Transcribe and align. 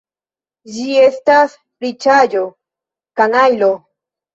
Ĝi 0.77 0.87
estas 1.01 1.55
riĉaĵo, 1.87 2.45
kanajlo! 3.23 3.75